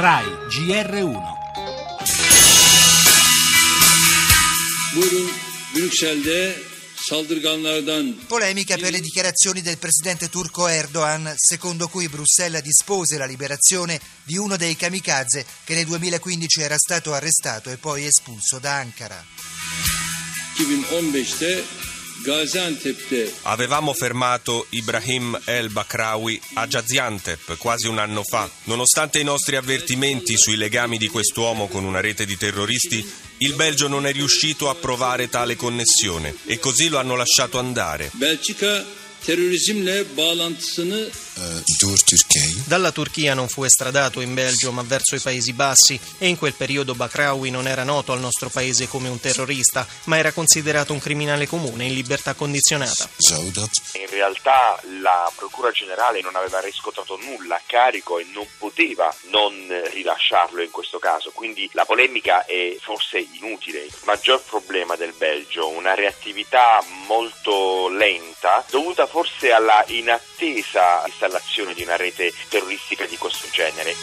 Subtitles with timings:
[0.00, 1.22] RAI GR1
[4.94, 5.30] Buyurun
[5.74, 6.68] Brüksel'de
[8.26, 14.38] Polemica per le dichiarazioni del presidente turco Erdogan, secondo cui Bruxelles dispose la liberazione di
[14.38, 19.22] uno dei kamikaze che nel 2015 era stato arrestato e poi espulso da Ankara.
[20.56, 21.89] 2015'te Gaziantep'te
[23.42, 28.50] Avevamo fermato Ibrahim El Bakrawi a Gaziantep quasi un anno fa.
[28.64, 33.88] Nonostante i nostri avvertimenti sui legami di quest'uomo con una rete di terroristi, il Belgio
[33.88, 38.10] non è riuscito a provare tale connessione e così lo hanno lasciato andare.
[38.12, 38.84] Belçika
[39.24, 41.10] terörizmle bağlantısını.
[42.66, 46.54] Dalla Turchia non fu estradato in Belgio ma verso i Paesi Bassi e in quel
[46.54, 50.98] periodo Bakrawi non era noto al nostro paese come un terrorista, ma era considerato un
[50.98, 53.08] criminale comune in libertà condizionata.
[53.94, 59.52] In realtà la Procura Generale non aveva riscontrato nulla a carico e non poteva non
[59.92, 63.84] rilasciarlo in questo caso, quindi la polemica è forse inutile.
[63.84, 71.82] Il maggior problema del Belgio, una reattività molto lenta, dovuta forse alla inattesa installazione di
[71.82, 73.94] una rete terroristica di questo genere.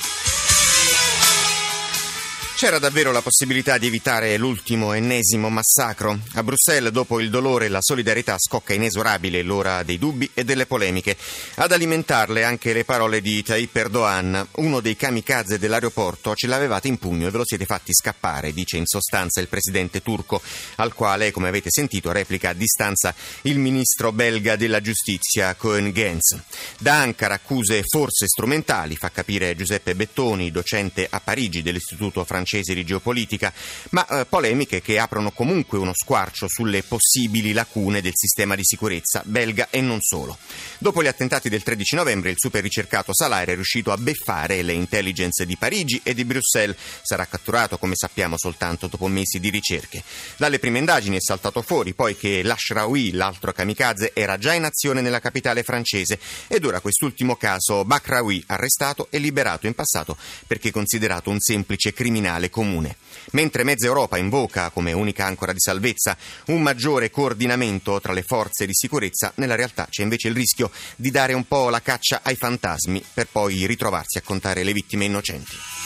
[2.58, 6.18] C'era davvero la possibilità di evitare l'ultimo ennesimo massacro.
[6.34, 11.16] A Bruxelles, dopo il dolore la solidarietà, scocca inesorabile l'ora dei dubbi e delle polemiche.
[11.58, 14.48] Ad alimentarle anche le parole di Tayyip Erdogan.
[14.54, 18.78] Uno dei kamikaze dell'aeroporto ce l'avevate in pugno e ve lo siete fatti scappare, dice
[18.78, 20.42] in sostanza il presidente turco,
[20.78, 23.14] al quale, come avete sentito, replica a distanza
[23.44, 26.36] il ministro belga della giustizia, Cohen Gens.
[26.80, 32.86] Da Ankara accuse forse strumentali, fa capire Giuseppe Bettoni, docente a Parigi dell'Istituto francese di
[32.86, 33.52] geopolitica,
[33.90, 39.22] ma eh, polemiche che aprono comunque uno squarcio sulle possibili lacune del sistema di sicurezza
[39.26, 40.38] belga e non solo.
[40.78, 44.74] Dopo gli attentati del 13 novembre, il super ricercato Salah è riuscito a beffare le
[44.74, 46.78] intelligence di Parigi e di Bruxelles.
[47.02, 50.04] Sarà catturato, come sappiamo, soltanto dopo mesi di ricerche.
[50.38, 55.02] Dalle prime indagini è saltato fuori poi che l'Ashraoui, l'altro kamikaze, era già in azione
[55.02, 60.16] nella capitale francese ed ora quest'ultimo caso Bakraoui, arrestato e liberato in passato
[60.46, 62.96] perché considerato un semplice criminale comune.
[63.32, 66.16] Mentre mezza Europa invoca come unica ancora di salvezza
[66.48, 71.12] un maggiore coordinamento tra le forze di sicurezza, nella realtà c'è invece il rischio di
[71.12, 75.77] dare un po' la caccia ai fantasmi per poi ritrovarsi a contare le vittime innocenti.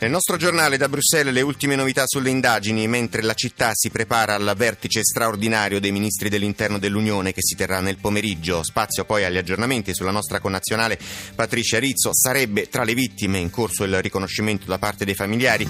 [0.00, 4.34] Nel nostro giornale da Bruxelles le ultime novità sulle indagini, mentre la città si prepara
[4.34, 8.62] al vertice straordinario dei ministri dell'interno dell'Unione che si terrà nel pomeriggio.
[8.62, 10.98] Spazio poi agli aggiornamenti sulla nostra connazionale
[11.34, 12.14] Patricia Rizzo.
[12.14, 15.68] Sarebbe tra le vittime in corso il riconoscimento da parte dei familiari.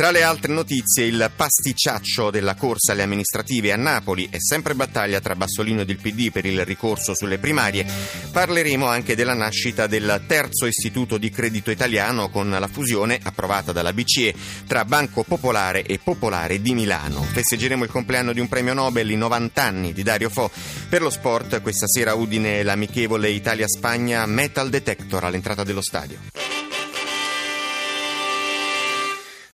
[0.00, 5.20] Tra le altre notizie il pasticciaccio della corsa alle amministrative a Napoli e sempre battaglia
[5.20, 7.84] tra Bassolino ed il PD per il ricorso sulle primarie.
[8.32, 13.92] Parleremo anche della nascita del terzo istituto di credito italiano con la fusione approvata dalla
[13.92, 14.34] BCE
[14.66, 17.20] tra Banco Popolare e Popolare di Milano.
[17.20, 20.50] Festeggeremo il compleanno di un premio Nobel, i 90 anni di Dario Fo.
[20.88, 26.59] Per lo sport, questa sera Udine l'amichevole Italia-Spagna Metal Detector all'entrata dello stadio.